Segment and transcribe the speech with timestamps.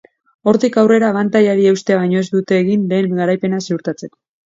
[0.51, 4.17] Hortik aurrera abantailari eustea baino ez dute egin lehen garaipena ziurtatzeko.